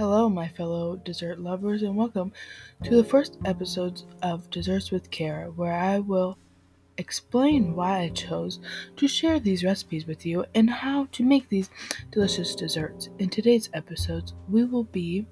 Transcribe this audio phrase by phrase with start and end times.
[0.00, 2.32] Hello, my fellow dessert lovers, and welcome
[2.84, 6.38] to the first episodes of Desserts with Care, where I will
[6.96, 8.60] explain why I chose
[8.96, 11.68] to share these recipes with you and how to make these
[12.12, 13.10] delicious desserts.
[13.18, 15.26] In today's episodes, we will be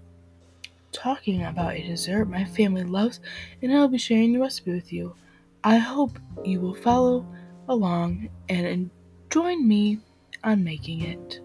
[0.93, 3.21] talking about a dessert my family loves,
[3.62, 5.15] and I'll be sharing the recipe with you.
[5.65, 7.27] I hope you will follow
[7.71, 8.91] along and
[9.31, 10.01] join me
[10.45, 11.41] on making it.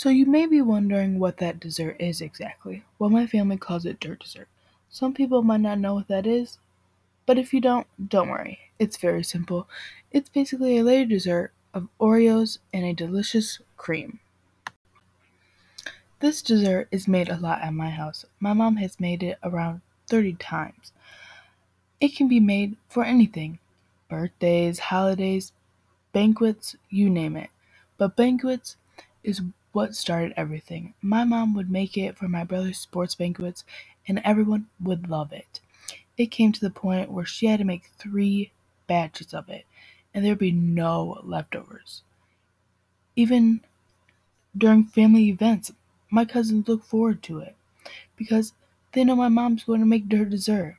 [0.00, 2.84] So you may be wondering what that dessert is exactly.
[2.98, 4.48] Well, my family calls it dirt dessert.
[4.88, 6.56] Some people might not know what that is,
[7.26, 8.60] but if you don't, don't worry.
[8.78, 9.68] It's very simple.
[10.10, 14.20] It's basically a layered dessert of Oreos and a delicious cream.
[16.20, 18.24] This dessert is made a lot at my house.
[18.40, 20.92] My mom has made it around 30 times.
[22.00, 23.58] It can be made for anything
[24.08, 25.52] birthdays, holidays,
[26.14, 27.50] banquets, you name it.
[27.98, 28.76] But banquets
[29.22, 29.42] is
[29.72, 30.94] what started everything.
[31.02, 33.64] My mom would make it for my brother's sports banquets,
[34.08, 35.60] and everyone would love it.
[36.18, 38.52] It came to the point where she had to make three
[38.88, 39.66] batches of it,
[40.14, 42.02] and there'd be no leftovers.
[43.16, 43.62] Even
[44.56, 45.72] during family events,
[46.10, 47.56] my cousins look forward to it
[48.16, 48.54] because
[48.92, 50.78] they know my mom's going to make their dessert.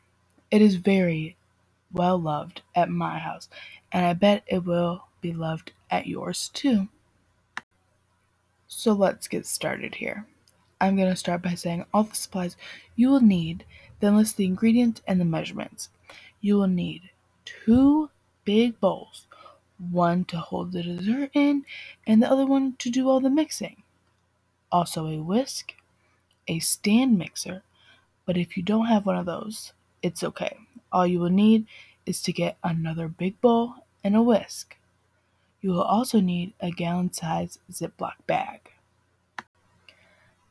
[0.52, 1.38] It is very
[1.94, 3.50] well loved at my house,
[3.92, 6.90] and I bet it will be loved at yours too.
[8.74, 10.26] So let's get started here.
[10.80, 12.56] I'm going to start by saying all the supplies
[12.96, 13.66] you will need,
[14.00, 15.90] then list the ingredients and the measurements.
[16.40, 17.10] You will need
[17.44, 18.10] two
[18.46, 19.28] big bowls,
[19.92, 21.66] one to hold the dessert in,
[22.08, 23.84] and the other one to do all the mixing.
[24.72, 25.74] Also, a whisk,
[26.48, 27.64] a stand mixer,
[28.26, 30.58] but if you don't have one of those, it's okay.
[30.94, 31.68] All you will need
[32.06, 34.78] is to get another big bowl and a whisk.
[35.62, 38.72] You will also need a gallon size Ziploc bag.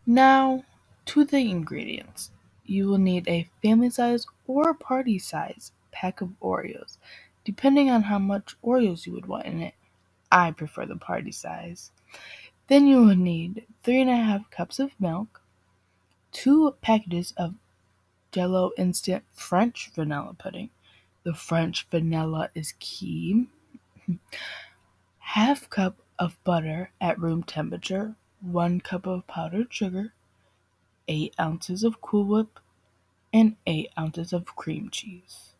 [0.06, 0.64] Now,
[1.06, 2.30] to the ingredients.
[2.64, 6.98] You will need a family size or party size pack of Oreos,
[7.44, 9.74] depending on how much Oreos you would want in it.
[10.30, 11.90] I prefer the party size.
[12.68, 15.42] Then you will need three and a half cups of milk,
[16.30, 17.54] two packages of
[18.30, 20.70] Jello instant French vanilla pudding.
[21.24, 23.48] The French vanilla is key.
[25.34, 30.12] half cup of butter at room temperature, one cup of powdered sugar,
[31.06, 32.58] eight ounces of Cool Whip,
[33.32, 35.50] and eight ounces of cream cheese.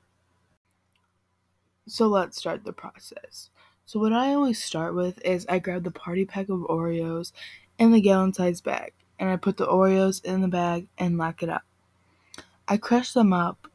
[1.86, 3.50] So let's start the process.
[3.86, 7.30] So what I always start with is I grab the party pack of Oreos
[7.78, 11.44] and the gallon size bag, and I put the Oreos in the bag and lock
[11.44, 11.62] it up.
[12.66, 13.68] I crush them up,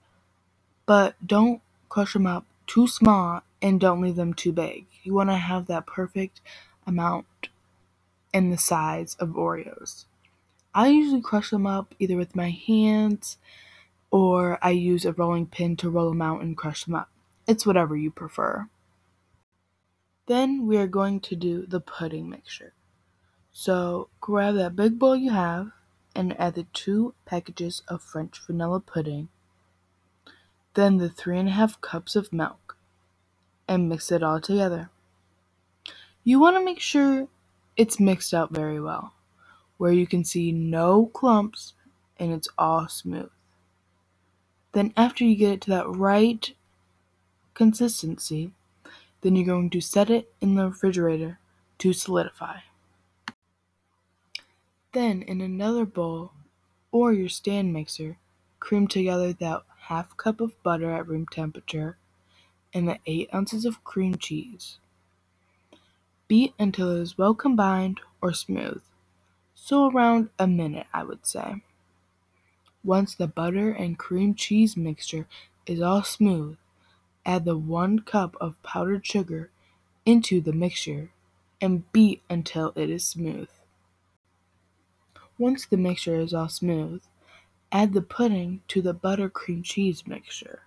[0.85, 4.85] but don't crush them up too small and don't leave them too big.
[5.01, 6.39] You want to have that perfect
[6.85, 7.25] amount
[8.31, 10.05] in the size of Oreos.
[10.75, 13.37] I usually crush them up either with my hands
[14.11, 17.09] or I use a rolling pin to roll them out and crush them up.
[17.47, 18.67] It's whatever you prefer.
[20.27, 22.73] Then we are going to do the pudding mixture.
[23.51, 25.71] So grab that big bowl you have
[26.13, 29.29] and add the two packages of French vanilla pudding,
[30.75, 32.74] then the three and a half cups of milk
[33.75, 34.89] and mix it all together.
[36.23, 37.27] You want to make sure
[37.77, 39.13] it's mixed up very well,
[39.77, 41.73] where you can see no clumps
[42.17, 43.29] and it's all smooth.
[44.71, 46.51] Then, after you get it to that right
[47.53, 48.51] consistency,
[49.21, 51.39] then you're going to set it in the refrigerator
[51.79, 52.57] to solidify.
[54.93, 56.31] Then, in another bowl
[56.91, 58.17] or your stand mixer,
[58.59, 61.97] cream together that half cup of butter at room temperature
[62.75, 64.77] and the 8 ounces of cream cheese.
[66.27, 68.81] Beat until it is well combined or smooth,
[69.55, 71.63] so around a minute, I would say.
[72.83, 75.27] Once the butter and cream cheese mixture
[75.65, 76.57] is all smooth,
[77.25, 79.49] add the 1 cup of powdered sugar
[80.05, 81.11] into the mixture
[81.59, 83.49] and beat until it is smooth.
[85.37, 87.01] Once the mixture is all smooth,
[87.71, 90.64] add the pudding to the butter cream cheese mixture.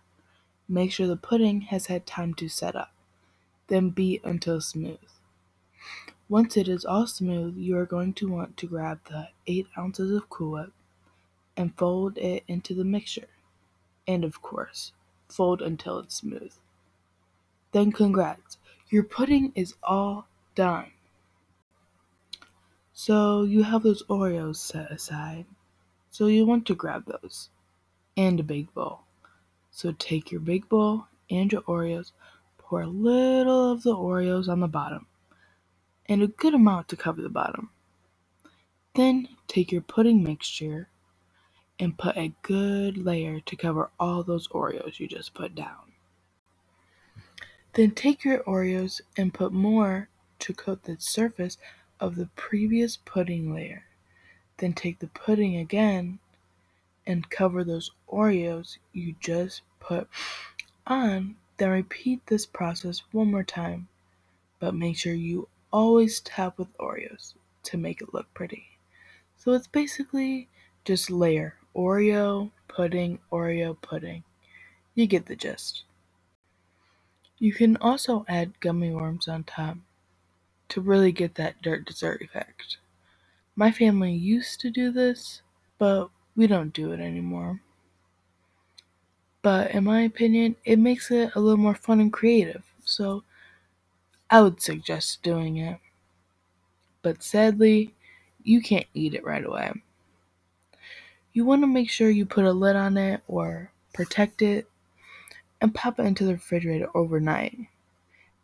[0.68, 2.92] Make sure the pudding has had time to set up.
[3.68, 4.98] Then beat until smooth.
[6.28, 10.10] Once it is all smooth, you are going to want to grab the 8 ounces
[10.12, 10.72] of Cool Whip
[11.56, 13.28] and fold it into the mixture.
[14.06, 14.92] And of course,
[15.28, 16.52] fold until it's smooth.
[17.72, 18.58] Then congrats,
[18.90, 20.92] your pudding is all done.
[22.92, 25.46] So you have those Oreos set aside.
[26.10, 27.48] So you want to grab those
[28.16, 29.00] and a big bowl.
[29.78, 32.10] So take your big bowl and your Oreos,
[32.58, 35.06] pour a little of the Oreos on the bottom
[36.06, 37.70] and a good amount to cover the bottom.
[38.96, 40.88] Then take your pudding mixture
[41.78, 45.92] and put a good layer to cover all those Oreos you just put down.
[47.74, 50.08] Then take your Oreos and put more
[50.40, 51.56] to coat the surface
[52.00, 53.84] of the previous pudding layer.
[54.56, 56.18] Then take the pudding again
[57.08, 60.08] and cover those Oreos you just put
[60.86, 61.34] on.
[61.56, 63.88] Then repeat this process one more time,
[64.60, 67.34] but make sure you always top with Oreos
[67.64, 68.66] to make it look pretty.
[69.36, 70.48] So it's basically
[70.84, 74.22] just layer Oreo, pudding, Oreo, pudding.
[74.94, 75.84] You get the gist.
[77.38, 79.78] You can also add gummy worms on top
[80.70, 82.78] to really get that dirt dessert effect.
[83.56, 85.42] My family used to do this,
[85.78, 87.60] but we don't do it anymore.
[89.42, 93.24] But in my opinion, it makes it a little more fun and creative, so
[94.30, 95.80] I would suggest doing it.
[97.02, 97.92] But sadly,
[98.44, 99.72] you can't eat it right away.
[101.32, 104.70] You want to make sure you put a lid on it or protect it
[105.60, 107.58] and pop it into the refrigerator overnight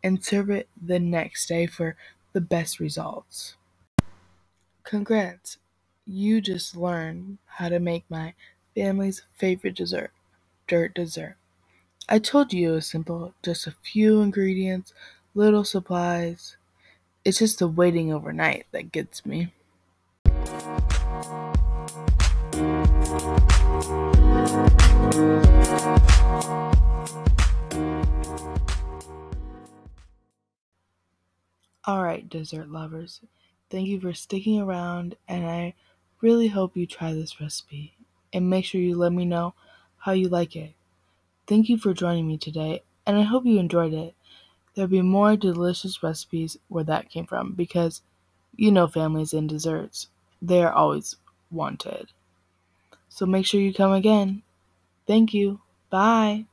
[0.03, 1.95] and serve it the next day for
[2.33, 3.55] the best results.
[4.83, 5.59] Congrats!
[6.07, 8.35] You just learned how to make my
[8.75, 10.11] family's favorite dessert,
[10.67, 11.35] dirt dessert.
[12.07, 14.93] I told you it was simple, just a few ingredients,
[15.33, 16.57] little supplies.
[17.23, 19.51] It's just the waiting overnight that gets me.
[31.87, 33.21] Alright, dessert lovers,
[33.71, 35.73] thank you for sticking around, and I
[36.21, 37.95] really hope you try this recipe.
[38.33, 39.53] And make sure you let me know
[39.97, 40.73] how you like it.
[41.47, 44.15] Thank you for joining me today, and I hope you enjoyed it.
[44.73, 48.01] There'll be more delicious recipes where that came from because
[48.55, 50.07] you know families and desserts,
[50.41, 51.15] they are always
[51.51, 52.07] wanted.
[53.07, 54.41] So make sure you come again.
[55.07, 55.61] Thank you.
[55.89, 56.45] Bye.